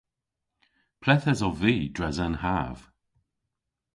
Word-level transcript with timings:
Ple'th 1.01 1.29
esov 1.31 1.55
vy 1.61 1.75
dres 1.95 2.17
an 2.25 2.35
hav? 2.43 2.77